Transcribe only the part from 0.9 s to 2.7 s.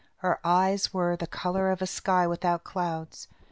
were of the color of a sky without